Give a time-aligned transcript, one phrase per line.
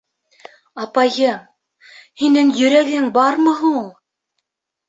[0.85, 1.43] —Апайым,
[2.23, 3.81] һинең йөрәгең бармы һуң?!